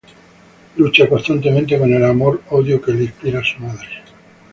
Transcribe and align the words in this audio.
Lucha 0.77 1.07
constantemente 1.07 1.77
con 1.77 1.93
el 1.93 2.03
amor-odio 2.03 2.81
que 2.81 2.91
le 2.91 3.03
inspira 3.03 3.43
su 3.43 3.59
madre. 3.61 4.01